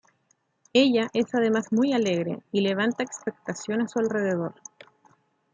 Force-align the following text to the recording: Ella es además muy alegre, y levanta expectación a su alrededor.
Ella 0.73 1.11
es 1.13 1.27
además 1.35 1.71
muy 1.71 1.93
alegre, 1.93 2.41
y 2.51 2.61
levanta 2.61 3.03
expectación 3.03 3.81
a 3.83 3.87
su 3.87 3.99
alrededor. 3.99 4.55